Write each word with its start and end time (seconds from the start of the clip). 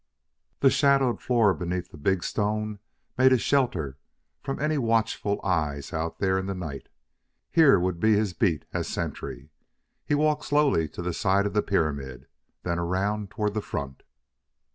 The 0.61 0.71
shadowed 0.71 1.21
floor 1.21 1.53
beneath 1.53 1.91
the 1.91 1.97
big 1.99 2.23
stone 2.23 2.79
made 3.19 3.31
a 3.31 3.37
shelter 3.37 3.99
from 4.41 4.59
any 4.59 4.79
watchful 4.79 5.39
eyes 5.43 5.93
out 5.93 6.17
there 6.17 6.39
in 6.39 6.47
the 6.47 6.55
night; 6.55 6.89
here 7.51 7.79
would 7.79 7.99
be 7.99 8.15
his 8.15 8.33
beat 8.33 8.65
as 8.73 8.87
sentry. 8.87 9.51
He 10.03 10.15
walked 10.15 10.45
slowly 10.45 10.87
to 10.89 11.03
the 11.03 11.13
side 11.13 11.45
of 11.45 11.53
the 11.53 11.61
pyramid, 11.61 12.25
then 12.63 12.79
around 12.79 13.29
toward 13.29 13.53
the 13.53 13.61
front. 13.61 14.01